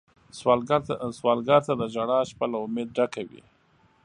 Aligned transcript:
سوالګر 1.19 1.61
ته 1.67 1.73
د 1.77 1.83
ژړا 1.93 2.19
شپه 2.29 2.45
له 2.51 2.57
امید 2.65 2.89
ډکه 2.97 3.21
وي 3.29 3.43